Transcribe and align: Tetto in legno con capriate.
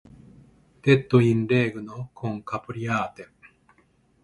Tetto 0.81 1.19
in 1.19 1.45
legno 1.47 2.09
con 2.11 2.41
capriate. 2.41 3.33